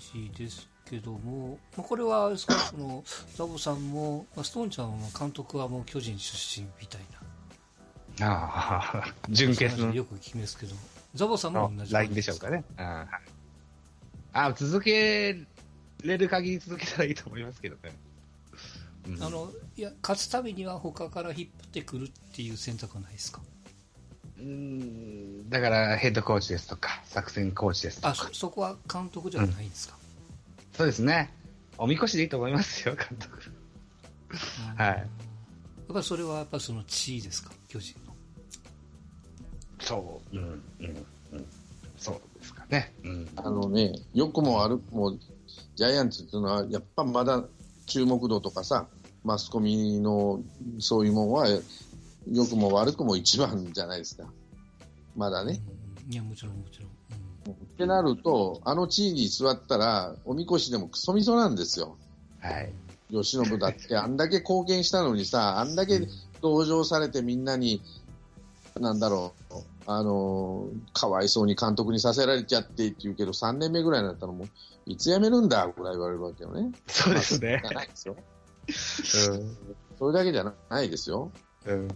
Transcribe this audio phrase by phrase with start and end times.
[0.00, 3.04] 事ですけども、まあ、これはあれですかその
[3.36, 7.00] ザボさんも、まあ、ストーンちゃんの監督はもう巨人出身みたい
[8.18, 8.26] な。
[8.26, 9.94] ああ、 準決の。
[9.94, 10.74] よく聞きますけど
[11.14, 12.64] ザボさんも同じラインでしょうかね。
[12.76, 13.06] あ
[14.32, 15.36] あ続け
[16.02, 17.96] れる限り続けたらいいと思いますけどね。
[19.08, 19.22] うん。
[19.22, 23.40] あのいや勝つためには他から引っ張ってくるっていう選択はないですか？
[24.40, 24.46] うー
[25.46, 29.96] んだからヘッドコーチですとか、作戦コーチですとかあそ、そこは監督ではないんですか、
[30.76, 31.34] そうですね。
[31.78, 33.52] おみこしでいいと思いますよ、 監督。
[34.76, 35.04] はいや
[35.92, 37.50] っぱりそれはやっぱりその地位ですか？
[37.66, 38.14] 巨人の
[39.80, 41.46] そう、うん、うん、うん。
[41.98, 42.94] そうですかね。
[43.02, 43.28] うん。
[43.34, 45.18] あのね、良くも悪くも、
[45.74, 47.42] ジャイアンツっていうのは、やっぱまだ
[47.86, 48.86] 注目度とかさ、
[49.24, 50.40] マスコミの
[50.78, 51.46] そういうもんは、
[52.28, 54.30] 良くも悪くも一番じゃないですか。
[55.16, 55.60] まだね。
[55.74, 55.80] うん
[56.12, 61.96] いやもちろんもちろん、うんってなると、あの地位に座ったら、おみこしでもクソみそなんですよ。
[62.40, 62.72] はい。
[63.10, 66.06] 吉信だって、 あんだけ貢献したのにさ、あんだけ
[66.42, 67.80] 同情されてみんなに、
[68.78, 69.54] なんだろう、
[69.86, 74.48] あのーかわいそうに監督にさせられちゃってって言うけど、3年目ぐらいになったらもう、
[74.86, 76.72] いつ辞めるんだぐらい言われるわけよね。
[76.86, 77.62] そうですね。
[77.72, 78.16] ないですよ。
[79.98, 81.30] それだけじゃないですよ。
[81.66, 81.88] うん。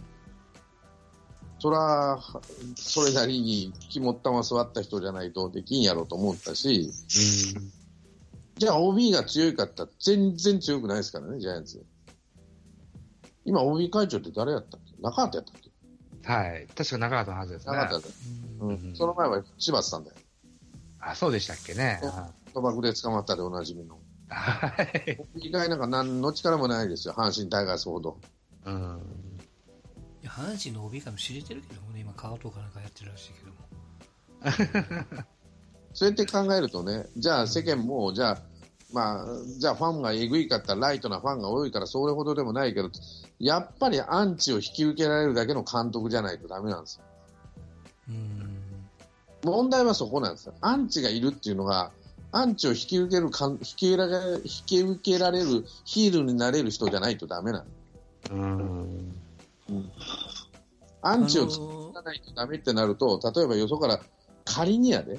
[1.55, 1.61] うん。
[1.61, 2.19] そら、
[2.75, 6.91] それなりに肝っ玉座った人じゃないとできんやろうと思ったし、
[8.57, 11.83] じゃあ OB が強いかったら全然強くないですからね、ジャイアンツ。
[13.45, 14.93] 今 OB 会長って誰やったっけ？
[15.01, 15.69] 中畑やったっけ？
[16.31, 16.67] はい。
[16.75, 17.73] 確か中畑のはずですね。
[17.75, 18.13] 中畑。
[18.61, 18.95] うんうん。
[18.95, 20.15] その前は柴田さんだよ。
[20.99, 22.01] あ、そうでしたっけね。
[22.53, 23.99] 賭博で捕まったでおなじみの。
[24.29, 25.17] はい。
[25.35, 28.17] OB 会なんか何の力もないですよ、阪神タイガースほど。
[28.65, 28.99] うん。
[30.27, 35.25] 阪神の OB 会も知れてるけどもね今川とかなんかやってるらしいけども
[35.95, 38.41] そうやって考えるとね、じゃあ世間も、じゃあ、
[38.93, 39.25] まあ、
[39.57, 42.89] じゃあファンがえぐいかったらライトなファンが多いからそれほどでもないけど、
[43.39, 47.03] やっぱりアンチを引き受けられるだけの監督じゃないとダメなんですよ。
[48.09, 48.51] うん
[49.43, 50.55] 問題はそこなんですよ。
[50.59, 51.91] アンチがいるっていうのが、
[52.31, 57.65] アンチを引き受けるかん、引き受けられ引き受けられるヒールになれる人じゃないとダメなの。
[58.31, 59.24] うん。
[61.01, 63.99] アンチをあのー作らないとダメってなると、例えばよそから
[64.43, 65.13] 仮にやで、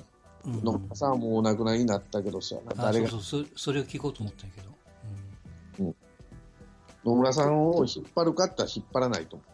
[0.45, 4.61] うん野村さんはもうお亡くなりになったけどさ、あ誰がそうそうそそれを聞こうと思ったんやけ
[5.83, 5.95] ど、
[7.05, 9.45] 野村さんを引っ張るかって言ったら引っ張らないと思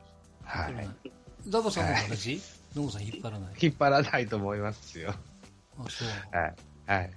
[0.43, 0.89] うんはい。
[1.49, 2.41] ダボさんも同じ？
[2.75, 3.55] 野茂さん引っ張らない？
[3.61, 5.15] 引っ張らないと思いますよ。
[5.79, 6.55] あそうはい。
[6.87, 7.11] はい。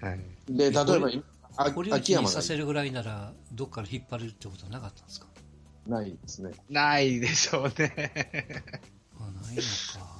[0.00, 0.20] はい。
[0.50, 0.56] う。
[0.56, 1.10] で、例えば、
[1.56, 5.26] あ秋山させるぐらいならどっから引っ張れるってことはなかったんですか？
[5.88, 6.52] ないですね。
[6.68, 8.12] ないでしょうね。
[9.18, 10.18] あないのか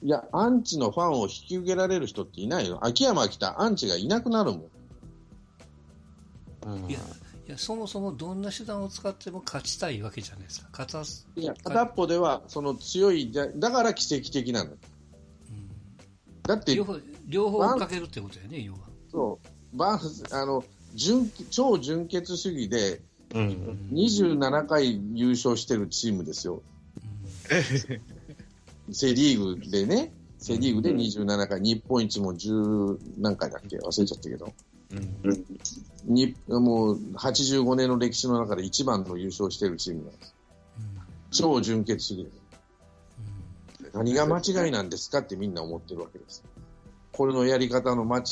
[0.00, 2.78] いや、アンチのファンを引き受けられる人っていないよ。
[2.82, 4.62] 秋山来たアンチがいなくなるもん。
[6.66, 6.98] うんいや
[7.48, 14.72] いやそもそもどんな手段を使っても勝ちたいわけじゃないですか勝たす、いや、片っぽでは、その強いじゃ、だから奇跡的なの。
[14.72, 14.78] うん
[16.42, 18.80] だって両、方両方かけるってことやね要は、
[19.10, 19.40] そ
[19.72, 20.00] う、バン
[20.32, 20.62] あの、
[20.94, 23.00] 準、超純潔主義で、
[23.34, 23.88] うん。
[23.92, 26.62] 27回優勝してるチームですよ。
[28.92, 33.78] セリーグでね、セリーグで27回、日本一も10何回だっけ？
[33.78, 34.52] 忘れちゃったけど。
[34.92, 34.94] う
[35.28, 35.44] ん。
[36.04, 40.34] にもう85年の歴史の中で一番の優勝してるチームなんです。
[40.78, 40.98] うん
[41.30, 42.30] 超純潔主義で。
[42.30, 42.38] うん
[43.94, 46.44] 何が間違いなんですかってみんな思ってるわけです。
[47.10, 48.22] これのやり方の間違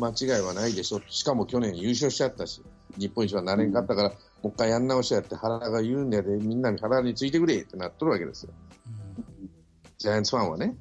[0.00, 1.00] いはないでしょ。
[1.08, 2.60] しかも去年優勝しちゃったし、
[2.98, 4.12] 日本一はなれんかったから、
[4.42, 8.52] もう一回やん直しやって原が言うんだよで、みんなに原についてくれってなっとるわけですよ。
[8.86, 9.50] うん
[9.98, 10.76] ジャイアンツファンはね、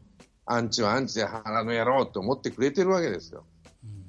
[0.46, 3.46] アンチはアンチで原の野郎って思ってくれてるわけですよ。
[3.84, 4.04] うん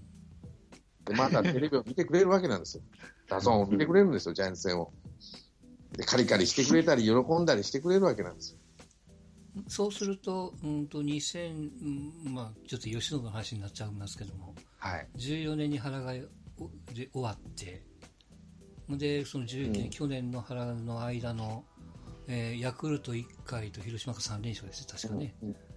[1.04, 2.82] で、またテレビを見てくれるわけなんですよ。
[3.28, 4.92] DAZN を見てくれるんですよ、ジャイアンツ戦を。
[5.92, 8.58] で、カリカリしてくれたり、喜んだりしてくれるわけなんですよ。
[9.68, 11.70] そうすると、うんと2000、
[12.26, 15.08] うんまあ、ちょっと吉野の話になっちゃいますけども、はい。
[15.16, 16.12] 14年に原が
[16.58, 17.82] おで終わって、
[18.90, 21.64] で、その14年、うん去年の原の間の、
[22.28, 25.34] えーヤクルト1回と広島が3連勝です、確かね。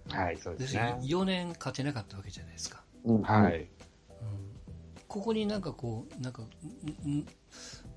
[0.08, 0.96] はい、そうでですね。
[1.02, 2.82] 4年勝てなかったわけじゃないですか。
[3.04, 3.68] うんはい。
[5.08, 6.46] ここになんかこう、なんか、ん
[7.10, 7.26] ん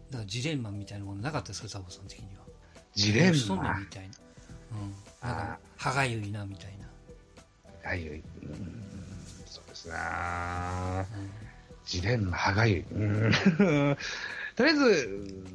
[0.09, 2.43] なんかジレンマみたいなものなかったですか、ザボさん的には。
[2.95, 3.79] ジレンマ？
[3.79, 3.85] み。
[3.87, 4.15] たいな。
[4.71, 4.91] うん。
[5.21, 7.89] なんか、歯がゆいな、みたいな。
[7.89, 8.23] はい、うん
[9.45, 11.05] そうですな
[11.85, 12.85] ジレンマ、歯がゆい。
[14.53, 15.53] うんとりあえず、うん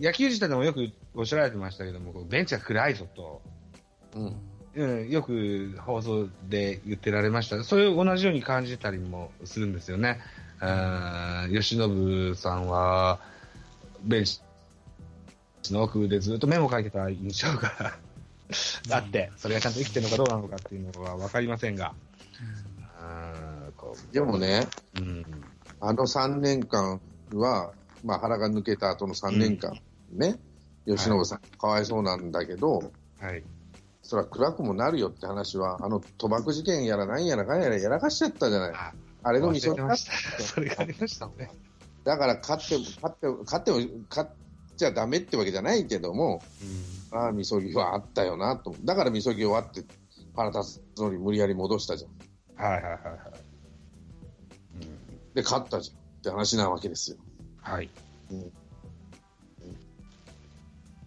[0.00, 3.42] 野球自体でもよくおっしゃられてましたけども、ベンチが暗いぞと。
[4.14, 4.36] うん。
[4.72, 7.62] うん、よく放送で言ってられました。
[7.64, 10.20] それを同じように感じたりもするんですよね。
[10.62, 13.18] うん、吉信さんは、
[14.02, 14.40] ベンチ
[15.70, 17.98] の奥でずっとメモ書いてた印象が
[18.90, 21.92] あって、それがちゃんと生きてるのかどうなのかっていうのは分かりませんが。
[23.02, 23.50] うん
[24.12, 24.66] でもね、
[24.98, 25.24] うん、
[25.80, 27.00] あの3年間
[27.32, 27.72] は、
[28.04, 29.78] まあ、腹が抜けた後の3年間、
[30.12, 30.38] ね、
[30.86, 33.42] 吉信さん、かわいそうなんだけど、はい。
[34.02, 38.72] それは暗くもなるよって話は、あの賭博事件やらなんやらかんやらやらかしちゃったじゃない。
[38.74, 38.92] あ
[39.22, 40.04] あれの忘みそぎだれてまし
[40.36, 40.42] た。
[40.42, 41.50] それがありましたね。
[42.04, 44.30] だから勝って、勝って、勝っても、勝っ
[44.76, 46.42] ちゃダメってわけじゃないけども、
[47.12, 48.74] ああ、みそぎはあったよなと。
[48.82, 49.84] だからみそぎ終わって、
[50.34, 52.64] 腹立つのに無理やり戻したじゃん。
[52.64, 53.20] はいはいはいはい。
[55.34, 57.18] で、勝ったじゃんって話なわけですよ。
[57.62, 57.90] はい。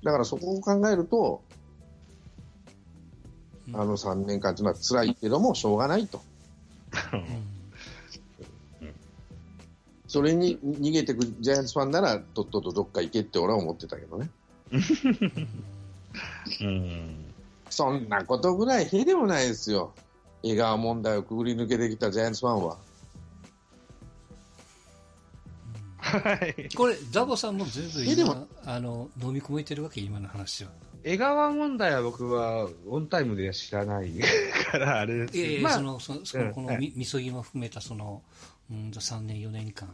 [0.03, 1.41] だからそこを考えると、
[3.67, 6.21] うんあの3年間というのは辛いけども、しょうがないと。
[7.13, 7.53] うん
[10.13, 14.29] それに逃げてくジャイアンツファンなら、とっととどっか行けって俺は思ってたけどね。
[16.61, 17.25] うん。
[17.71, 19.91] そんなことぐらいへでもないですよ。
[20.43, 22.77] 江川問題をくぐり抜けてきたジャイアンツファンは。
[26.75, 30.71] これ、ザボさんも全部えで今、あの、飲み込めてるわけ、今の話は。
[31.03, 34.11] 江川問題は僕はオンタイムでは知らない
[34.71, 38.23] から、あれですいやいや、まあそ、の、そその、このみ、みそぎも含めた、その、
[38.71, 39.89] うんと、3年、4年間、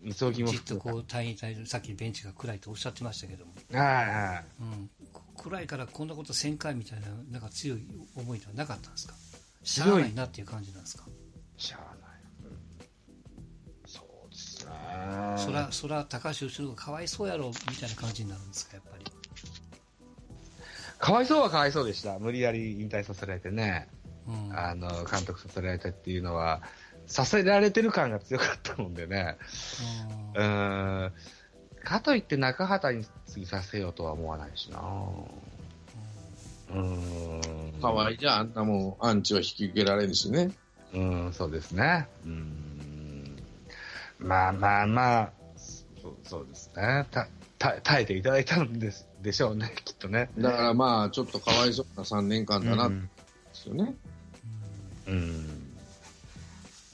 [0.00, 3.78] みそぎもじっとこう、隊員隊員、さっきベンチが暗いとおっしゃってましたけども、た。
[3.78, 4.44] はいはい。
[4.60, 7.86] うん、こ暗いからこんなこと1000回みたいな、なんか強い
[8.16, 9.14] 思いではなかったんですか？
[9.62, 11.04] しゃあ強いないなっていう感じなんですか？
[11.58, 11.76] しゃ
[15.36, 19.04] そら、そら、高橋由伸がかわいそうやろ、みたいな感じになるんですか、やっぱり。
[20.98, 22.18] かわいそうはかわいそうでした。
[22.18, 23.88] 無理やり引退させられてね、
[24.26, 24.58] うん。
[24.58, 26.62] あの、監督させられたっていうのは、
[27.06, 29.38] させられてる感が強かったもんでね。
[30.36, 31.12] ううん。
[31.82, 34.80] かといって中畑に次させようとは思わないしな。
[36.70, 37.80] うーん。
[37.80, 40.52] かわいいじゃん、あんなもん、アンチは引き受けられるしね。
[40.92, 42.08] うん、そうですね。
[42.24, 42.59] うん。
[44.20, 45.32] まあまあまあ、
[46.00, 47.06] そうそうですね。
[47.10, 47.28] た、
[47.58, 50.30] た、耐えていただいたんです、でしょうね、 きっとね。
[50.38, 53.08] だからまあ、ちょっとかわいそうな3年間だな、うんで
[53.52, 53.94] すよね。
[55.08, 55.46] うん。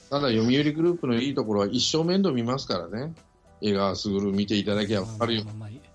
[0.09, 3.13] ただ、読売グループのいいところは一生面倒見ますからね。
[3.61, 5.43] 江川卓見ていただけばわかるよ。
[5.45, 5.87] まあまあまあ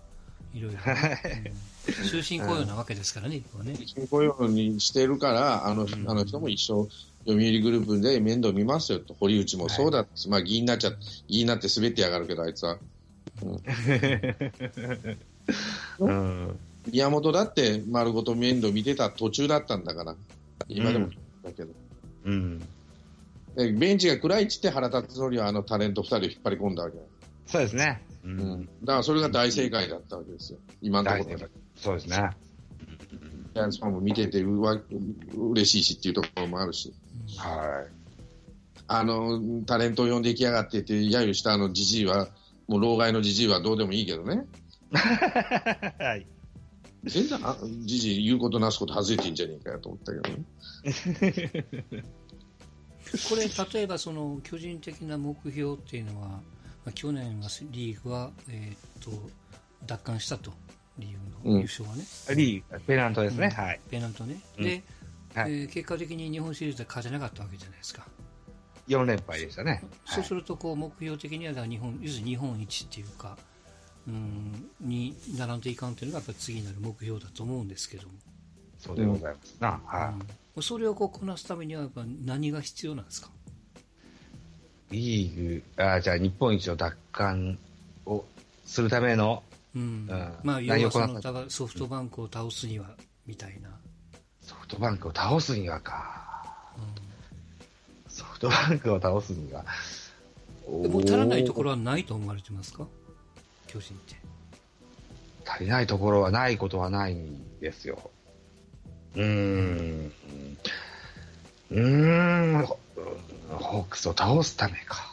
[0.54, 1.72] いろいろ、うん
[2.08, 3.74] 終身雇用なわけですからね、一方ね。
[3.84, 6.88] 新雇用にしてるから、あの,、んあの人も一生、
[7.26, 10.90] 読売グループで面倒見ますよと、堀内もそうだし、まあ、議員になっちゃ、
[11.28, 12.78] 議員になって滑ってやがるけど、あいつは。
[15.98, 16.58] うん。
[16.90, 20.16] 宮本だって丸ごと面倒見てた途中だったんだから、
[20.68, 21.08] 今でも
[21.42, 21.72] だけど。
[22.24, 22.60] うん。
[23.56, 27.02] でベンチが暗いっつって腹立つのにはあのタレント2人を引っ張り込んだわけだ。
[27.46, 28.02] そうですね。
[28.24, 28.64] ううん。
[28.64, 30.58] だからそれが大正解だったわけですよ。
[30.80, 31.36] 今のところ。
[31.36, 31.44] ジ
[31.76, 32.16] そうですね。
[33.54, 34.80] ャイアンツファンも見ててうわ
[35.36, 36.92] 嬉しいしっていうところもあるし。
[37.38, 37.86] は
[38.88, 42.28] あの、タレントを呼んできやがってって、揶揄したあのじじいは、
[42.68, 44.44] もう老害のじじいはどうでもいいけどね。
[44.92, 46.02] い。
[46.02, 46.26] はい。
[47.04, 50.44] 全然、あじじい言うことなすこと外れてんじゃねえかよと思ったけどね。
[53.28, 56.40] これ、例えばその巨人的な目標っていうのは、ま
[56.88, 59.10] あ、去年はリーグは、えーっと
[59.86, 60.52] 奪還したと、
[60.98, 62.04] リーグの優勝はね、
[62.36, 63.46] リー、ペナントですね。
[63.46, 63.80] うんはい。
[63.90, 64.40] ペナントね。
[64.58, 64.82] うんで、
[65.34, 65.52] はい。
[65.52, 68.06] えー結果的に日本シリーズで勝てなかったわけじゃないですか。
[68.88, 69.82] 4連敗でしたね。
[70.04, 73.38] そうするとこう目標的には日本、要するに日本一っていうか、
[74.08, 78.14] うん、に並んでいかんというのがやっぱり次なる目標だと思うんですけども、
[78.78, 79.80] そうでございますな。
[79.86, 80.14] は
[80.56, 80.62] うん。
[80.62, 83.30] それをこうこなすためにはやっぱ何が必要なんですか？
[84.90, 84.96] い。
[84.96, 87.58] リーグ、あじゃあ日本一の奪還
[88.06, 88.24] を
[88.64, 89.42] するための
[89.74, 89.82] うん。
[89.82, 90.32] うん。
[90.42, 92.96] まあ、要はそのだからソフトバンクを倒すには
[93.26, 93.70] みたいな、
[94.52, 96.54] ソフトバンクを倒すにはか。
[98.06, 99.64] うソフトバンクを倒すには。
[100.70, 102.86] ん、もう足らないところろはないと思われてますか？
[103.66, 104.16] 巨人って。
[105.46, 108.10] 足りないところはないことはないんですよ。
[109.16, 110.12] うーん。
[111.70, 112.66] うーん。
[112.66, 112.78] ホ
[113.48, 115.12] ホークスを倒すためか。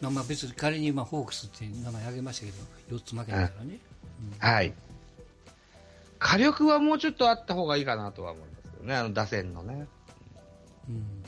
[0.00, 3.78] まあ、まあ別に仮にまあホークスって名前挙げましたけど、4つ負けたからね。
[4.38, 4.72] はい。
[6.18, 9.86] 火力はもうちょっとあった方がいいかなとは思いますけどね、あの打線のね。
[10.88, 11.22] うん。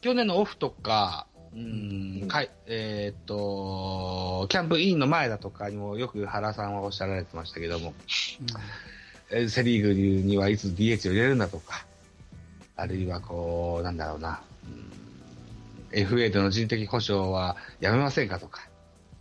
[0.00, 7.94] 去年のオフとか、うん、かいえーっと、キャンプインの前だとかにもよく原さんはおっしゃられてましたけども、
[9.30, 11.86] えーセ・リーグにはいつ DH を入れるんだとか、
[12.76, 14.40] あるいはこう、なんだろうな、
[15.92, 15.98] うん。
[15.98, 18.68] FA での人的保障はやめませんかとか、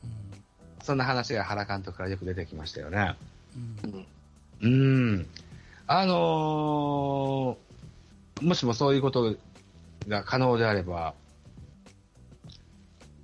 [0.04, 0.84] うん。
[0.84, 3.16] そんな話が原監督からよく出てきましたよね。
[3.84, 4.06] うん
[4.62, 5.28] うん。
[5.88, 7.68] あのー
[8.42, 9.36] もしもそういうこと
[10.08, 11.14] が可能であれば、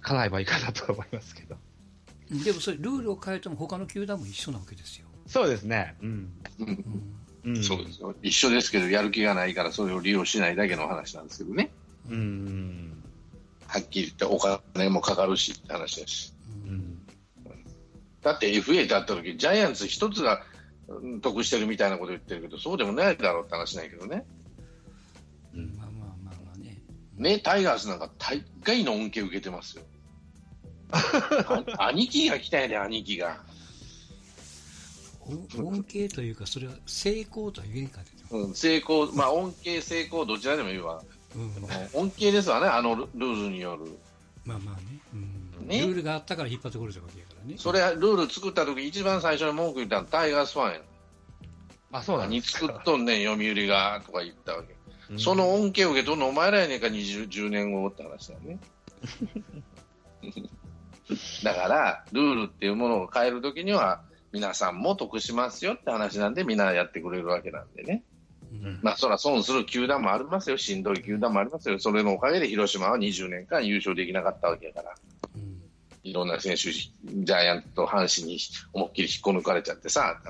[0.01, 1.55] 叶えばいいかなと思いますけど。
[2.43, 5.05] でもそれルールを変えても他の球団も一緒なわけですよ。
[5.27, 5.95] そうですね。
[6.01, 6.33] うん。
[6.59, 7.03] うん
[7.45, 8.15] うん、そうですよ。
[8.21, 11.69] 一緒ですけど、やる気がないからそれを利用しないだけの話なんですけどね。
[12.09, 13.03] うん。
[13.67, 16.33] はっきり言ってお金もかかるしって話だし。
[16.65, 16.99] うん。
[18.21, 20.52] だって FA ってあった時、ジャイアンツ一つがうん
[21.21, 24.25] 得してるみたいなこと言ってるけど、そうでもないだろうって話ないけどね。
[25.53, 26.81] うんまあまあまあまあね。
[27.17, 29.83] ね、タイガースなんか大概の恩恵受けてますよ。
[30.91, 33.41] あ兄貴が来たんやで、兄貴が。
[35.57, 38.07] お恩恵というか、それは成功とは言えんかで。
[38.31, 41.01] うん、成功、まあ恩恵、成功、どちらでもいいわ。
[41.35, 43.97] うん、恩恵ですわね、あのルルールによる。
[44.45, 47.55] まあまあね,、うんねルールがあったから引っ張ってこれたわけやからね。
[47.57, 50.81] それ、ルール作った時一番最初に文句言ったのタイガースファンや。
[51.91, 54.73] まあそうなん何作っとんねん、読売が、とか言ったわけ。
[54.73, 54.75] う
[55.15, 58.59] んその恩恵を受け取るのお前らやねんか、20 10年後って話だよね。
[61.43, 68.03] だから、ルールっていうものを変えるときには、皆さんも得しますよって話なんで、みんなやってくれるわけなんでね。
[68.53, 68.79] うん。
[68.81, 71.79] まあ、そら損する球団もありますよ、しんどい球団もありますよ。
[71.79, 74.95] それのおかげで広島は20年間優勝できなかったわけやから。
[75.35, 75.61] うん。
[76.03, 78.39] いろんな選手、ジャイアンツと阪神に
[78.73, 80.21] 思いっきり引っこ抜かれちゃってさ、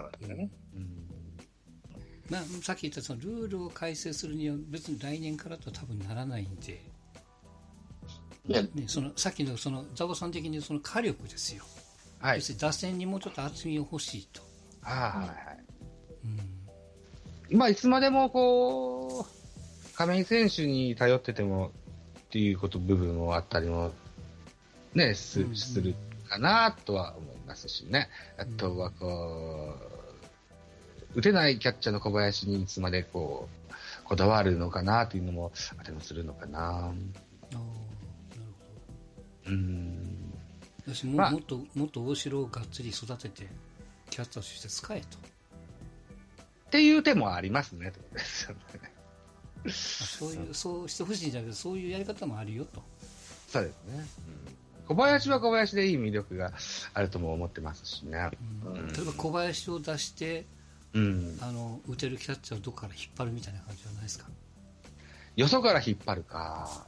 [2.29, 6.81] まあ、さっき言ったそのルールを改正するには別に来年からとは多分ならないんで、
[8.47, 11.63] ね、そのさっきのそのザボさん的にその火力ですよ、
[12.19, 12.37] はい。
[12.37, 12.41] 要。
[12.41, 14.41] するに打線にもうちょっと厚みを欲しいと、
[14.81, 15.63] はいはい
[17.53, 21.71] まあ、いつまでもこう、亀井選手に頼ってても
[22.19, 23.91] っていうこと、部分もあったりも、
[24.95, 25.95] ね、すうんする
[26.27, 28.09] かなとは思いますしね。
[28.37, 29.75] あとはこ
[31.15, 36.59] う、打てないキャッチャーの小林にいつまでこう、こだわるのかなというのもあったりもするのかな。
[36.59, 37.65] あーなる
[39.45, 40.33] うん。
[40.85, 43.47] ほど私も,、まあもっともっと大城をがっつり育てて
[44.09, 45.32] キャッチャーとして使えと
[46.73, 47.93] っていう手もありますね、ね。
[49.63, 52.81] あそういうそうしてほしいんじゃなくてそういうやり方もあるよと、
[53.47, 54.03] そうですね。
[54.87, 56.51] 小林は小林でいい魅力が
[56.95, 58.31] あるとも思ってますしね。
[58.65, 60.47] うんうん例えば小林を出して
[60.95, 61.37] うん。
[61.41, 64.25] あの打てるキャッチャーをどこから引っ張るみたいな感じじゃないですか、
[65.35, 66.87] よそから引っ張るか。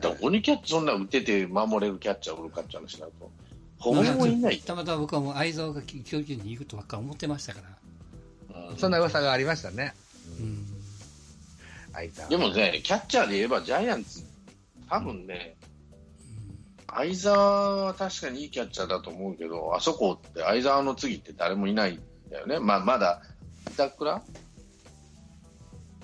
[0.00, 3.30] どこにキャッチ、そんな打てて守れるキャッチャーおるかって話になると、
[3.84, 4.58] ほぼほぼいない？
[4.60, 7.60] たまたま僕はもう相沢が教育に行くとばっか思ってましたか
[8.50, 9.94] ら、うんそんな噂がありましたね。
[10.40, 10.66] うん
[12.28, 14.24] でもね、キャッチャーで言えばジャイアンツ、
[14.88, 15.54] 多分ね、
[16.88, 22.00] 相沢は確かにいいキャッチャーだと思うけど、あそこって相沢の次って誰もいないん
[22.30, 22.58] だよね。
[22.58, 23.22] まあ、まだ、
[23.70, 24.22] 板倉？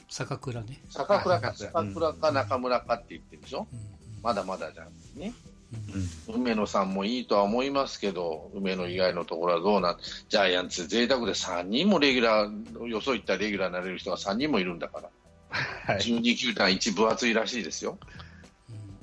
[0.09, 3.67] 坂倉ね、坂倉か、あ坂倉坂倉か中村かって言ってるでしょ？
[3.73, 3.79] うん
[4.23, 4.89] まだまだじゃん。
[5.19, 5.33] ね。
[5.73, 9.97] うんうん梅野さんもいいとは思いますけど、梅野以外のところはどうなん
[10.29, 15.11] ジャイアンツ贅沢で3人もレギュラー、よそ行ったらレギュラーになれる人が3人もいるんだから。
[15.51, 15.99] はい。
[15.99, 17.99] 12球団一分厚いらしいですよ。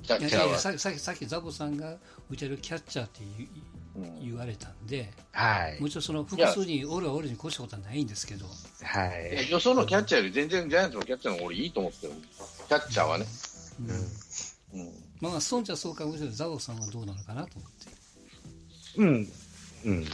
[0.02, 1.96] キャッチャーはいやいやささっきさっきザボさんが
[2.30, 3.20] 打てるキャッチャーって
[4.22, 5.88] 言われたんで、はいも。
[5.88, 8.46] ちろんその複数におるはおるに越したことはないんですけど、
[8.82, 9.50] はい。
[9.50, 12.12] よそのキャッチャーより全然ジャイアンツのキャッチャーの方が俺いいと思ってる。
[12.68, 13.26] キャッチャーはね。
[13.80, 14.06] うんうんうん。
[15.20, 17.86] まあ、そうじゃそうかもしれないザボさんはどうなのかなと思って。
[18.96, 19.28] うん。
[19.84, 20.04] うん。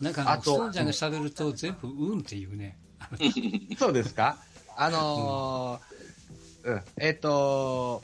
[0.00, 2.78] なんかあとストーンちゃんが喋ると全部うんっていうね。
[3.78, 4.38] そうですか？
[4.76, 8.02] あのーうん、えっ、と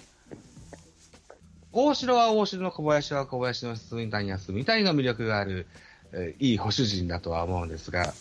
[1.72, 5.66] 大城は大城の小林は小林の住谷は住谷の魅力がある、
[6.12, 8.14] えーいい保守人だとは思うんですが、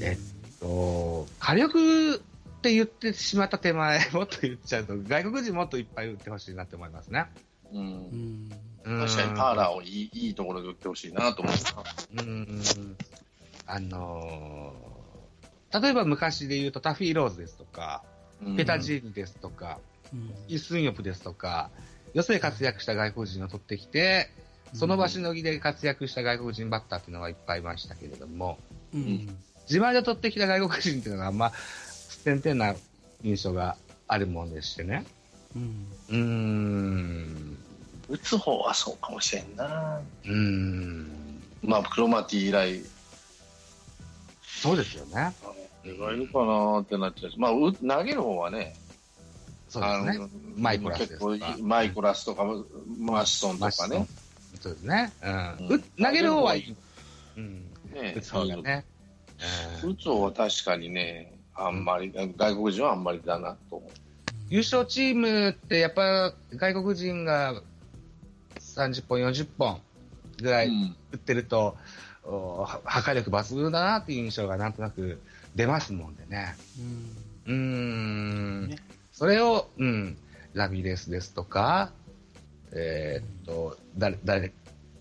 [0.00, 2.22] えっと、火力
[2.58, 7.26] って言ってしまった手前、 もっと言っちゃうと、外国人もっといっぱい打ってほしいなって思いますね。
[7.72, 7.78] う。
[7.78, 8.52] うんん。
[8.84, 11.84] うん確かにパーラーをいいいいところで打ってほしいなと思った。
[12.22, 12.62] うん
[13.66, 14.98] あのー
[15.70, 18.02] 例えば昔で言うとタフィーローズですとか、
[18.42, 19.78] うんペタジーニですとか、
[20.12, 21.70] うんイ・スンヨプですとか、
[22.14, 24.30] よそで活躍した外国人を取ってきて、
[24.72, 28.58] その場しのぎで活躍した外国人バッターっていうのはいっぱいいましたけれども、
[28.94, 29.36] うん。
[29.64, 31.52] 自前で取ってきた外国人っていうのがあんま、
[32.28, 32.74] すってんてんな
[33.22, 35.04] 印象があるもんでしてね。
[35.56, 35.86] うん。
[36.08, 37.58] うーん。
[38.08, 40.00] 打つ方はそうかもしれんな。
[40.24, 41.42] うーん。
[41.62, 42.82] まあ、クロマティ以来、
[44.42, 45.32] そうですよね。
[45.84, 48.76] 誰がいるかなってなっちゃうし、まあ、う投げる方はね、
[49.68, 50.28] そうですね。
[50.56, 52.44] マイコラスでかマイコラスとか、
[52.98, 54.08] マシソンとかね。
[54.60, 55.12] そうですね。
[55.22, 55.32] うん。
[55.32, 56.76] うんう投げる方はいい。
[57.36, 57.64] うん。
[57.92, 58.84] ね打つ方がね。
[59.84, 63.90] うん打つ方は確かにね、あんまり、外国人はあんまりだなと思う。
[64.50, 67.62] 優勝チームってやっぱ外国人が
[68.58, 69.80] 30本、40本
[70.40, 71.76] ぐらいうん打ってると、
[72.24, 75.20] おは破壊力抜群だなっていう印象がなんとなく
[75.54, 76.54] 出ますもんでね。
[76.78, 78.68] うんうーん。
[78.68, 78.78] ね
[79.12, 80.16] それを、うん、
[80.52, 81.90] ラビレスですとか、
[82.72, 84.52] えーっと、誰、誰、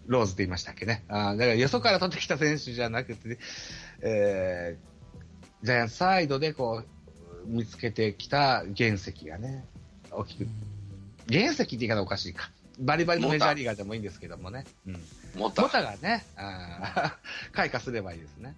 [0.08, 1.04] ローズって言いましたっけね。
[1.08, 3.38] あーだからよそから取ってきた選手じゃなくて、
[4.02, 4.97] えー
[5.64, 6.84] ジャイアンツサイドでこ
[7.46, 9.66] う、見つけてきた原石がね、
[10.12, 10.48] 大きく、
[11.30, 12.52] 原石って言い方おかしいか。
[12.80, 14.66] バリバリのメジャーリーガーでもいいんですけどもね。
[14.86, 15.00] うん。
[15.36, 17.12] モタがね、あー
[17.54, 18.56] 開花すればいいですね。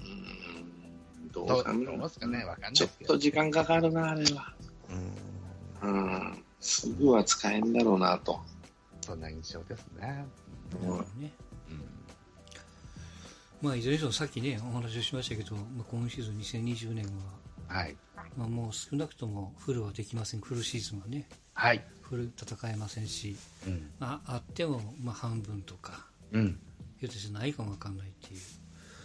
[0.00, 2.44] うんどどうですかね？
[2.44, 4.52] わかんないちょっですけどと時間かかるな、あれは。
[5.82, 5.92] うん。
[5.92, 6.44] うん。
[6.60, 8.40] すぐは使えんだろうなと。
[9.02, 10.24] そんな印象ですね。
[10.82, 11.49] うんねうん。
[13.62, 17.10] まあ、いずれにしろさっきね、お話をしましたけど、まあ、今シーズン2020年は、
[17.68, 17.96] はい。
[18.36, 21.84] まあ、もう少なくともフルはできません、フルシーズンはね、はい。
[22.02, 23.36] フル戦えませんし、
[23.66, 23.90] うん。
[23.98, 26.58] まあ、あってもまあ半分とか、うん。
[26.98, 28.40] ひょっとしてないかもわかんないっていう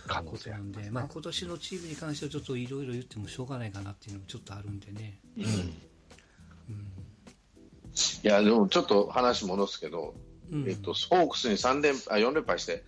[0.08, 5.20] 可能こと性なんで、まあ、今年のチームに関してはちょっといろいろ言ってもしょうがないかなっていうのもちょっとあるんでね。
[5.38, 5.44] うん。
[5.44, 5.74] うん
[8.24, 10.16] いや、でもちょっと話戻すけど、
[10.52, 12.84] うんえっと、ホークスに3連あ4連敗して、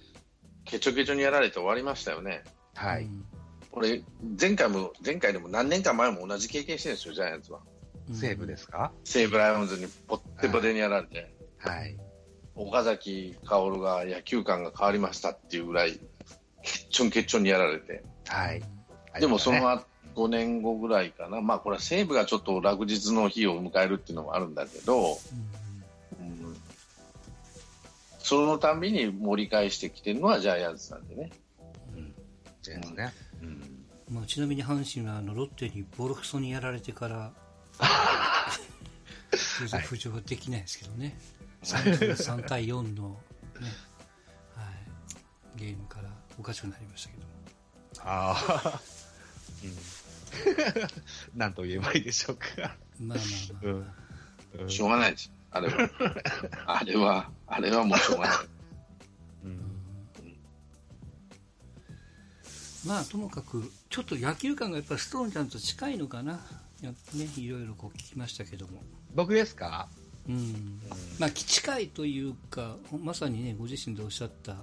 [0.70, 2.44] ケチョケチョにやられて終わりましたよね。
[2.76, 3.04] はい。
[3.04, 3.26] うん
[3.74, 4.02] 俺、
[4.42, 7.60] 前回も、前回でも何年か前も同じ経験してるんですよ、ジャイアンツは。
[8.12, 8.92] 西武ですか？
[9.04, 11.96] 西武ライオンズにポッテポテにやられて、はい。
[12.56, 16.00] 岡崎薫が野球観が変わりましたっていうぐらい、ケ
[16.64, 18.04] ッチョンケッチョンにやられて。
[18.28, 18.64] はい。
[19.20, 25.18] でもその後、後5年後ぐらいかな、まあこれは西武がちょっと落日の日を迎えるっていうのもあるんだけど、うん
[28.28, 31.32] そのたんびに盛り返してきてるのはジャイアンツなんでね。
[31.96, 32.96] うん。
[32.98, 33.14] ね。
[33.42, 33.86] うん。
[34.12, 37.32] まあ、ちなみに阪神はあのロッテにボロクソにやられてから、
[39.60, 41.18] 全然浮上ができないですけどね、
[41.64, 43.18] 3, 3対4の、
[43.62, 43.68] ね
[44.56, 44.72] は
[45.56, 47.32] い、ゲームからおかしくなりましたけども。
[48.00, 48.36] あ
[48.66, 48.82] あ。
[49.64, 49.68] う
[51.36, 51.40] ん。
[51.40, 52.76] なんと言えばいいでしょうか。
[53.00, 53.94] まあまあまあ、うん。
[54.64, 55.32] うんしょうがないです。
[55.52, 55.90] あれは。
[56.66, 58.38] あれは、あれはもうしょうがない。
[59.46, 59.62] うん。
[62.86, 66.40] まあともかくちょっと野球感がやっぱりストーンちゃんと近いのかな、
[66.82, 68.84] やね、いろいろこう聞きましたけども、
[69.16, 69.90] 僕ですか？
[70.28, 70.80] うん。
[71.20, 74.58] まあ、近いというかまさにねご自身でおっしゃった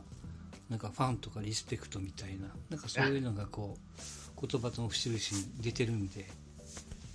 [0.69, 3.77] なんかファンとかリスペクトみたいななんかそういうのがこ
[4.41, 6.31] う言葉との節々に出てるんで、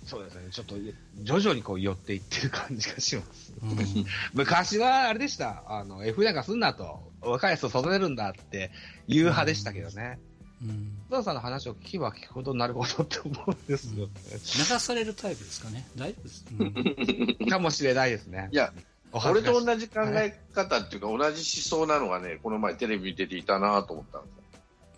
[0.04, 0.48] そうですね。
[0.50, 0.76] ちょっと、
[1.22, 3.52] 徐々にこう寄っていってる感じがします。
[3.62, 5.64] うん 昔はあれでした。
[5.66, 7.10] あの、F なんかすんなと。
[7.20, 8.70] 若い人育てるんだって
[9.06, 10.18] いう派でしたけどね。
[10.62, 17.46] うんさんの話を聞けば聞くほどなるほどって思うんですよ流されるタイプですかね大丈夫です、うんね。
[17.50, 18.48] かもしれないですね。
[18.52, 18.72] いや、
[19.12, 24.42] 俺と同じ考え方っていうか、同じ思想なのがね、この前テレビ見てていたなと思ったんですよ。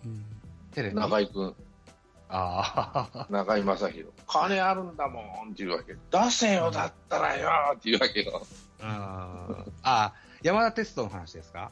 [0.05, 0.25] うん
[0.73, 0.95] テレビ？
[0.95, 1.55] 中居君、
[2.29, 3.27] ああ。
[3.29, 4.09] 中居正広。
[4.27, 5.93] 金あるんだもんっていうわけ。
[5.93, 8.41] 出せよ、だったらよっていうわけよ。
[8.81, 11.71] ああ、山田哲人の話ですか？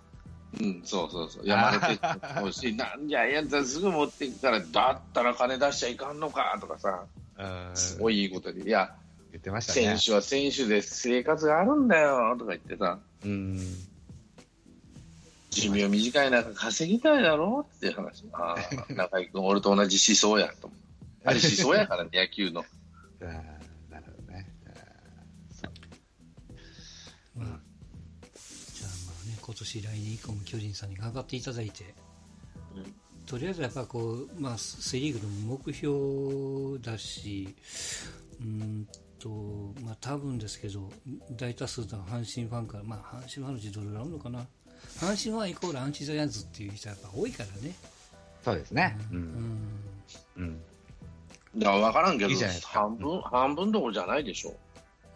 [0.60, 1.44] うん、そうそうそう。
[1.46, 7.06] 山根哲もし、 なんじゃ、いやつはすぐ持っていくから、だったら金出しちゃいかんのかとかさ、
[7.38, 7.72] うん。
[7.74, 8.94] すごいいいことで、いや、
[9.32, 9.98] 言ってましたね選。
[9.98, 13.58] 手は選手で生活があるんだよとか言ってさ、うん。
[15.52, 18.26] 寿命短い中稼ぎたいだろっていう話。
[18.32, 18.56] あ
[18.90, 20.80] あ、 中居君、俺と同じ思想やと思う。
[21.26, 22.62] あれ思想やからね、野球の。
[23.22, 24.48] あーなるほどね。
[27.36, 27.60] まあ、
[28.76, 31.94] じゃあまあね、今年来年以降も巨人さんに頑張っていただいて、
[32.76, 32.96] うん
[33.28, 37.56] とりあえずやっぱこう、まあ、セ・リーグの目標だし、
[38.42, 38.88] うーん
[39.20, 40.92] と、まあ多分ですけど、
[41.38, 44.46] 大多数の阪神ファンから、まあ阪神ファンのうちどれぐらいあるのかな、
[45.02, 47.76] 阪神ファンイコールアンチジャイアンツっていう人はやっぱ多いからね。
[48.46, 48.96] そうですね。
[49.12, 49.16] う。
[49.16, 49.84] うんん
[50.38, 50.62] うん。
[51.58, 54.54] だから分からんけどいいじゃないですか半分、半分どころじゃないでしょ。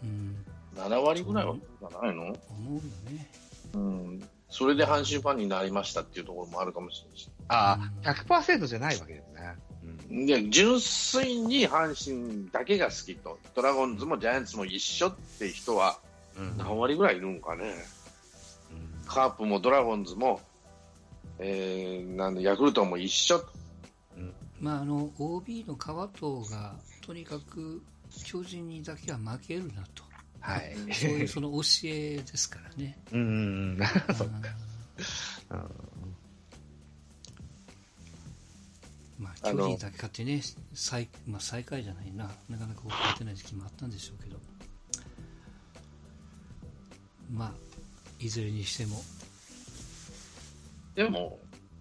[0.03, 0.35] うん、
[0.75, 2.23] 7割ぐらいはじゃないの？
[2.23, 2.35] 思
[2.71, 3.29] うよね。
[3.73, 4.29] うん。
[4.49, 7.29] それで阪神ファンになりましたっていうところもあるかもしれないし。
[7.49, 9.55] ああ、100%じゃないわけですね。
[10.09, 10.27] うん。
[10.27, 13.37] いや、純粋に阪神だけが好きと。
[13.53, 15.99] ドラゴンズもジャイアンツも一緒って人は
[16.37, 17.73] うん何割ぐらいいるんかね。
[19.05, 20.41] カープもドラゴンズも、
[21.39, 23.43] えー、なんでヤクルトも一緒。
[24.59, 27.83] まあ、あの OB の川藤がとにかく
[28.23, 30.03] 巨人にだけは負けるなと、
[30.39, 30.75] はい。
[30.93, 32.97] そういうその教えですからね。
[33.11, 33.17] う
[39.17, 40.41] まあ、巨人だけ勝ってね、
[40.73, 44.37] 最まあ、最下位じゃないな、なかなか勝てない時期もあったんでしょうけど、
[47.31, 47.53] まあ、
[48.19, 49.01] いずれにしても、
[50.95, 51.39] でも、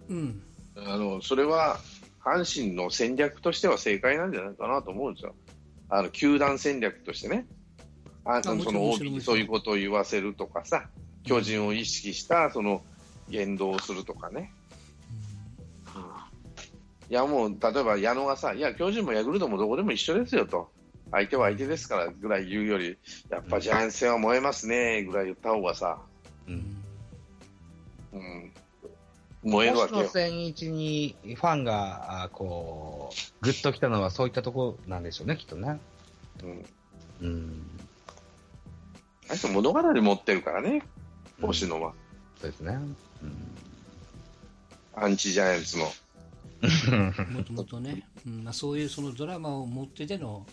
[0.08, 0.42] うん、
[0.76, 1.78] あの、それは、
[2.20, 5.34] 阪神の戦略としては正解なんじゃないかなと思うんですよ。
[5.88, 7.46] あの、球団戦略としてね。
[8.24, 10.88] ああもちろんそのもちろん OB にそういうことを言わせるとかさ、
[11.24, 12.82] 巨人を意識した、その、
[13.28, 14.52] 言動をするとかね。
[17.10, 20.72] いやもう、例えば矢野がさ、いや、巨人もヤクルトもどこでも一緒ですよと。
[21.10, 26.00] 相手は相手ですからぐらい言うより、やっぱジャイアンツ戦は燃えますねぐらい言った方がさ、
[26.48, 26.84] うん
[28.12, 28.52] うん、
[29.42, 30.10] 燃えるわ星野けよ。
[30.10, 35.80] 千一にファンが、あこう、ぐっと来たのはそういったところなんでしょうね、きっとね。
[36.42, 36.64] うん、
[37.20, 37.80] うん。
[39.28, 40.82] あの人物語持ってるからね、
[41.40, 41.92] 星野は。
[42.40, 42.78] そうですね。
[44.94, 45.90] アンチジャイアンツの。
[47.32, 50.46] もともとね、うんまあ、そういうそのドラマを持ってでの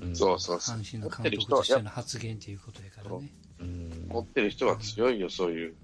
[0.00, 0.16] うん。
[0.16, 0.78] そうそうそう。
[0.78, 3.30] 阪神の監督としての発言ということやからね。
[3.60, 4.06] うん。
[4.08, 5.74] 持ってる人は強いよ、そういう。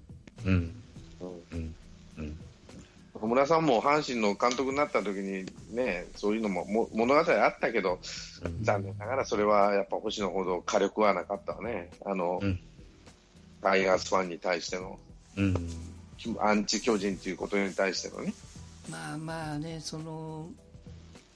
[0.45, 0.75] うん。
[1.21, 1.75] うんうん。
[2.19, 2.39] うん。
[3.21, 7.99] 野村さんも阪神の監督になった時にね、そういうのもも物語あったけど、
[8.63, 11.91] 残念ながらそれはやっぱ星野ほど火力はなかったわね。
[12.05, 12.59] あの、うん
[13.63, 14.99] タイガースファンに対しての、
[15.37, 15.57] うん。
[16.41, 18.35] アンチ巨人ということに対してのね。
[18.91, 20.49] まあまあね、その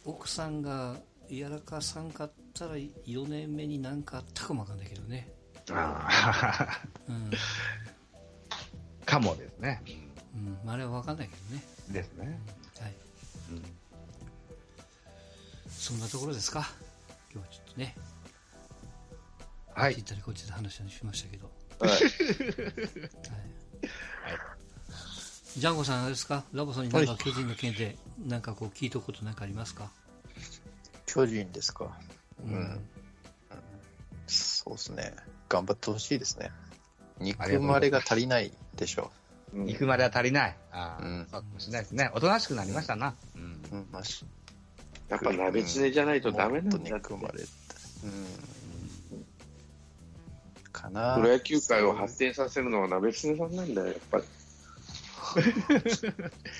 [0.05, 0.97] 奥さんが
[1.31, 5.29] やらかさんかったら4年目に何かあったかもわかんないけどね。
[5.73, 6.81] ああ。
[7.09, 7.31] うん、
[9.05, 9.83] かもですね。
[10.35, 11.63] うん、まああれはわかんないけどね。
[11.91, 12.39] ですね。
[12.81, 12.95] はい。
[13.53, 13.63] うん。
[15.69, 16.69] そんなところですか？
[17.33, 17.97] 今日はちょっとね、
[19.75, 19.95] はい。
[19.95, 21.51] 聞いたりこっちで話しましたけど。
[21.81, 22.01] はい、はい。
[25.59, 26.45] ジャンゴさん、あれですか？
[26.53, 29.91] ラボさんになんか巨人の件で、なんかこう聞いたことなんかありますか？
[31.07, 31.99] 巨人ですか。
[32.45, 32.81] ううんん。
[34.27, 35.15] そうですね。
[35.49, 36.51] 頑張ってほしいですね。
[37.21, 39.11] 憎まれが足りないでしょ
[39.55, 40.57] うん行くまでは足りない。
[40.73, 42.11] ああ、うんそうかもしれないですね。
[42.15, 43.15] おとなしくなりましたな。
[43.35, 43.43] うん。
[43.43, 43.47] う。
[43.73, 44.25] うん、まあ、し
[45.09, 47.45] やっぱ鍋つねじゃないとダメなんだもっってと憎まれて。
[48.05, 48.27] うん。
[50.73, 51.15] かな。
[51.17, 54.25] プロ野球界を発展させるのは鍋つねさんなんだよ、やっぱり。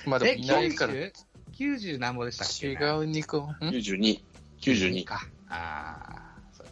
[0.05, 0.93] え、まあでもいないから。
[0.93, 1.11] 90?
[1.59, 2.67] 90何ぼでしたっけ？
[2.67, 4.21] 違う憎ま、ん？92。
[4.61, 5.03] 92。
[5.03, 5.27] か。
[5.49, 6.26] ああ。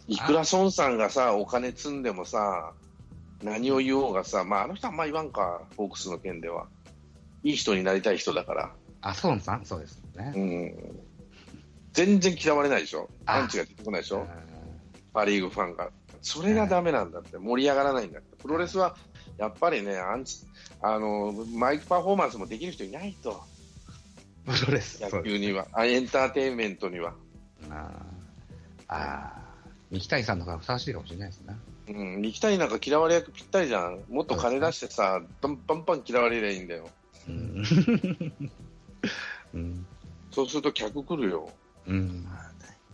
[0.07, 2.73] いくら孫さんがさ、お金積んでもさ、
[3.43, 6.67] 何を言おうがさ、まあ、あの人はあんま言わんか、ホークスの件では。
[7.43, 8.71] いい人になりたい人だから。
[9.01, 10.33] あ、そうさんそうですね。
[10.35, 10.99] うん。
[11.93, 13.09] 全然嫌われないでしょ。
[13.25, 14.19] あアンチが出てこないでしょ。
[14.19, 14.55] うん
[15.15, 15.89] パ・リーグファンが。
[16.21, 17.37] それがダメなんだって。
[17.37, 18.35] 盛り上がらないんだって。
[18.35, 18.97] プロレスは、
[19.37, 20.45] やっぱりね、アンチ、
[20.81, 23.41] あの、マイクパフォーマンスもできる人いないと。
[24.45, 25.01] プロレス。
[25.01, 25.67] 野球には。
[25.71, 27.13] あエンターテインメントには。
[27.69, 27.89] あ
[28.89, 29.44] あ。
[29.91, 29.95] ああ。
[29.95, 31.55] 三木谷さんの方がふさわしいかもしれないですね。
[31.87, 32.21] うん。
[32.21, 34.03] 行きたいなんか嫌われ役ぴったりじゃん。
[34.09, 36.89] もっと金出してさ、パンパンパン嫌われりゃいいんだよ。
[37.27, 37.63] うん。
[39.53, 39.85] うん。
[40.31, 41.49] そうすると客来るよ。
[41.87, 42.27] うん。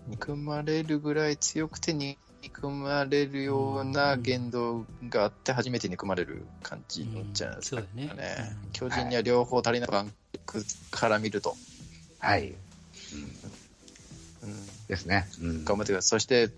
[0.08, 10.12] 憎まれるぐらい強くてに憎まれるような言動があって初めて憎まれる感じじゃないですかうんそうだねうん巨人には両方足りないバン
[10.46, 11.56] クから見ると、
[12.20, 12.54] はい。
[14.44, 15.28] うん、ですね。
[15.42, 15.66] うん。
[15.66, 16.20] 頑張ってください。
[16.20, 16.50] そして、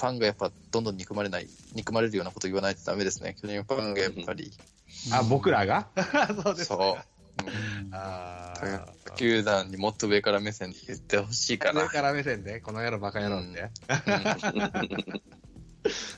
[0.00, 3.36] ファンがやっぱどんどん憎まれない、憎まれるようなこと言わないとダメですね。
[3.40, 4.50] 巨人ファンがやっぱり、
[5.12, 5.88] あ、僕らが？
[6.42, 6.74] そうですか。
[6.76, 7.46] そう。
[7.46, 9.10] うんああ。
[9.16, 11.88] 球団にもっと上から目線で言ってほしいかな上。
[11.88, 13.70] から目線で、この野郎バカ野郎って。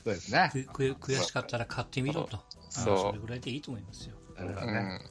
[0.03, 0.51] そうですね。
[0.53, 2.39] 悔しかったら買ってみろと。
[2.69, 4.15] そうあそれぐらいでいいと思いますよ。
[4.35, 5.01] なるほうんどね。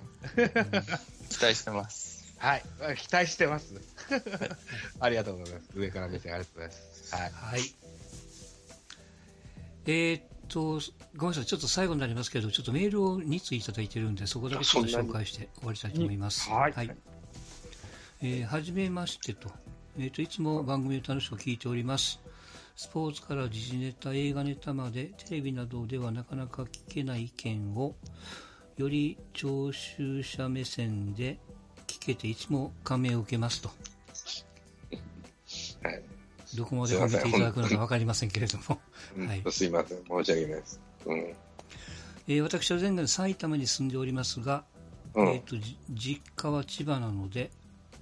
[1.30, 2.34] 期待してます。
[2.38, 2.62] はい。
[2.98, 3.74] 期待してます。
[5.00, 5.70] ありがとうございます。
[5.74, 7.14] 上から目線ありがとうございます。
[7.14, 7.30] はい。
[7.32, 7.74] はい。
[9.86, 10.80] えーっと、
[11.16, 16.50] ごめんなさい、ちょっと最後になりますけど、ちょっとメールを2通いただいてるんで、そこだけちょっと紹介して終わりたいと思います。
[16.50, 16.74] はい
[18.24, 19.50] えーはじめましてと。
[19.98, 22.20] えーっと、いつも番組を楽しく聞いております。
[22.76, 27.94] スポーツから時事ネタ、映画ネタまで、テレビなどではなかなか聞けない意見を、
[28.76, 31.38] より聴衆者目線で
[31.86, 33.70] 聞けて、いつも感銘を受けますと。
[35.82, 36.02] はい。
[36.56, 38.80] どこまで褒めていただくのか分かりませんけれども。
[39.16, 39.98] うんはいすいません。
[39.98, 40.80] 申し訳ないです。
[41.06, 41.18] うん。
[41.18, 44.64] えー私は現在埼玉に住んでおりますが、
[45.14, 45.28] うん。
[45.28, 47.50] えー、とじ実家は千葉なので、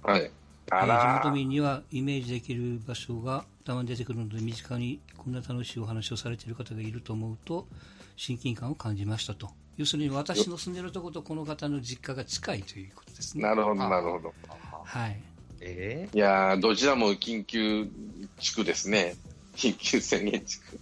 [0.03, 0.21] はい。
[0.21, 0.31] えー
[0.71, 7.67] 地元民にはイメージできる場所がたまに出てくるので身近にこんな楽しいお話をされている方がいると思うと
[8.15, 14.33] 親近感を感じましたと要するに私の住んでるところとこの方の実家が近いということですねなるほど、なるほど。
[14.83, 15.21] はい
[15.61, 17.87] えいやーどちらも緊急
[18.39, 19.15] 地区ですね。
[19.55, 20.79] 緊急宣言地区。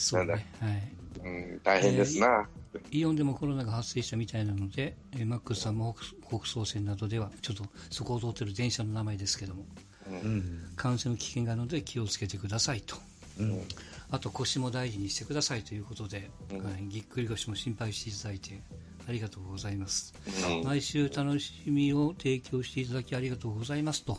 [0.00, 2.48] そうねはいうん、大変ですな。
[2.90, 9.66] イオンでもコロナが発生したみたいなので、えーマックスさんも北北総線などでは、ちょっとそこを通ってる電車の名前ですけども、
[10.08, 10.72] うん。
[10.76, 12.96] 感染の危険があるので気をつけてくださいと。
[13.38, 13.62] うん。
[14.10, 18.60] あと腰も大事にしてくださいということで、うんはい、ぎっくり腰も心配していただいて
[19.08, 20.14] ありがとうございます。
[20.48, 24.18] うん毎週楽しみを提供していただきありがとうございますと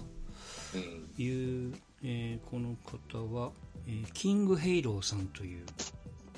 [0.75, 3.51] うんいう、えーこの方は、
[3.87, 5.65] えーキングヘイローさんという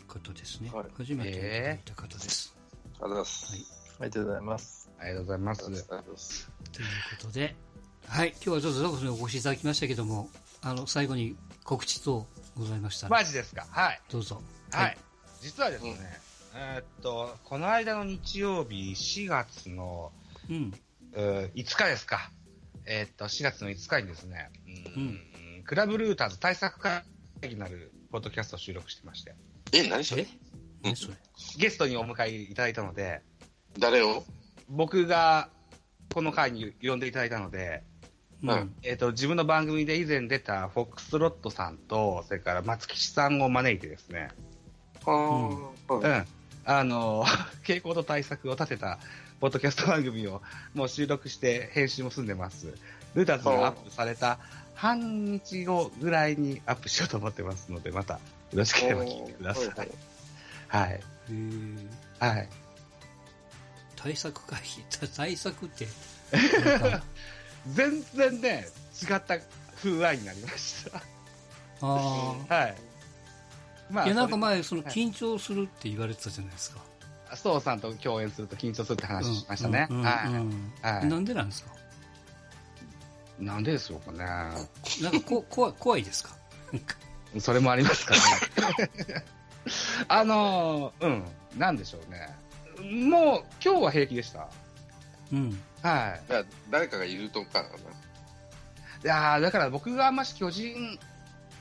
[0.07, 0.69] 方ですね。
[0.73, 2.55] はい初めていただいた方です。
[3.01, 3.51] ありがとうございます。
[3.51, 3.61] はい
[3.99, 4.89] ありがとうございます。
[4.99, 5.63] ありがとうございます。
[5.65, 6.51] ありがとうございます。
[6.71, 6.87] という
[7.19, 7.55] ことで、
[8.07, 10.29] はい、今日はちょっとお越しいただきましたけども、
[10.61, 12.25] あの、最後に告知等
[12.55, 13.65] ございましたら、マジですか？
[13.69, 14.01] はい。
[14.09, 14.41] どうぞ。
[14.71, 14.97] はい。
[15.41, 15.97] 実はですね、
[16.55, 20.11] えーっと、この間の日曜日、4月の、
[20.49, 20.73] うん。
[21.13, 22.31] うー5日ですか。
[22.85, 24.49] えーっと、4月の5日にですね、
[24.95, 25.19] うん
[25.65, 27.03] クラブルーターズ対策会
[27.49, 29.35] 議なるポッドキャストを収録してまして、
[29.71, 30.23] え、何それ？
[30.23, 30.27] え？
[30.83, 31.15] 何それ？
[31.57, 33.21] ゲストにお迎えいただいたので、
[33.79, 34.23] 誰を？
[34.69, 35.49] 僕が
[36.13, 37.83] この会に呼んでいただいたので、
[38.43, 38.75] うん。
[38.83, 44.29] えと、自分の番組で以前出たフォックスロットさんと、それから松吉さんを招いてですね、
[45.05, 46.19] あーはい。
[46.19, 46.25] うん。
[46.65, 47.25] あの、
[47.65, 48.99] 傾向と対策を立てた、
[49.39, 50.41] ポッドキャスト番組を
[50.73, 52.73] もう収録して編集も済んでます。
[53.13, 54.39] ルーターズがアップされた
[54.75, 58.19] 半日後ぐらいにアップしようと思ってますので、またよ
[58.53, 59.67] ろしければ聞いてください。
[59.77, 59.89] はい
[60.73, 60.99] はい。
[62.19, 62.49] はい。
[63.95, 65.87] 対策会議、た対策って、
[67.67, 68.67] 全然ね、
[69.01, 69.37] 違った
[69.77, 71.01] 風合いになりました。
[71.81, 71.87] あ
[72.49, 72.75] はい。
[73.91, 74.05] まあ。
[74.05, 76.81] いや、なんかそ前、その、はい緊張するって言われてたじゃないですか。
[77.29, 79.87] れストーさんと共演すると緊張するって話しましたね。
[79.89, 81.71] うんうんはい、うんはいなんでなんですか？
[83.39, 84.19] なんででしょうかね。
[85.01, 86.35] なんかこ 怖い、怖いですか？
[87.39, 88.19] それもありますかね。
[90.07, 91.23] あのーうん、
[91.57, 92.29] なんでしょうね。
[93.07, 94.47] もう、今日は平気でした。
[95.31, 95.61] うん。
[95.81, 97.69] はじゃあ誰かがいるとかな。
[97.69, 97.71] い。
[97.71, 100.97] いやーだから僕があんまし巨人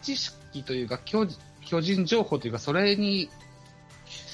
[0.02, 1.26] 知識というか、巨
[1.64, 3.30] 巨人情報というか、それに、い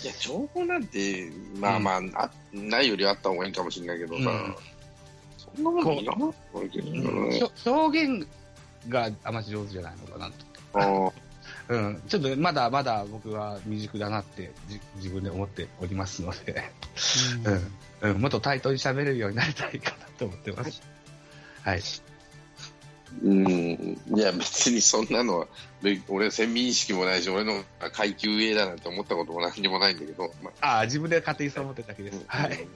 [0.05, 4.57] や、情報なんて、まあまあ、あないよりあった方がいいかもしれないけどさ、うん
[5.63, 7.39] そんなもんいらないけどね。
[7.39, 8.27] ひょ表現
[8.89, 10.31] があまり上手じゃないのかな
[10.73, 11.13] と。
[11.69, 16.65] うん、ちょっとまだまだ僕は未熟だなってじ自分で思っておりますので、
[18.01, 20.83] うんうん、もっと対等に喋れるようになりたいかなと思ってます。
[21.63, 21.83] はい。
[23.23, 25.47] うん、いや、別にそんなのは、
[25.83, 32.23] べ俺、先民意識もないし、俺の階級上だなんて思ったことも何にもないんだけど、まあ、ああ、自分で勝手にそう思ってただけです。
[32.27, 32.67] はい。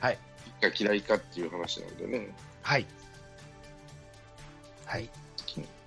[0.00, 0.18] はい。
[0.60, 2.28] 好きか嫌いかっていう話なんでね。
[2.62, 2.86] はい。
[4.86, 5.08] はい。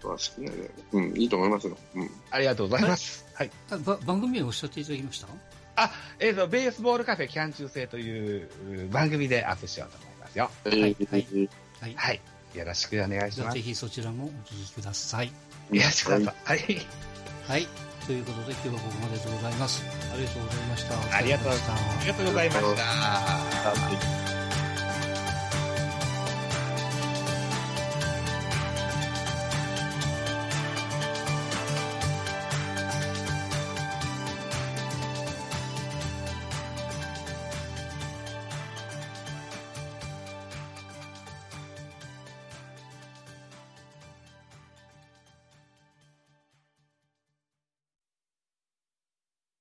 [0.01, 1.77] 好きなねうん、いいと思いますよ。
[1.95, 2.11] うん。
[2.29, 3.25] ありがとうございます。
[3.33, 3.51] はい。
[3.71, 5.27] あば番組名をおっしゃっていただきました？
[5.75, 8.49] あ、えっ、と、ベースボールカフェキャン中制という
[8.87, 10.51] う番組でアップしようと思いますよ。
[10.65, 11.93] えはいはいーはい。
[11.95, 12.21] はい。
[12.53, 13.55] よろしくお願いします。
[13.55, 15.27] ぜひそちらもお聞きください。
[15.27, 15.33] よ
[15.71, 16.37] ろしくお願いします。
[16.45, 16.59] はい。
[17.47, 17.67] はい。
[18.05, 19.81] ということで今日はここまででございます。
[20.13, 21.17] ありがとうございました。
[21.17, 22.83] ありがとうお疲れ様でしたありがとうございました。
[23.69, 24.22] あ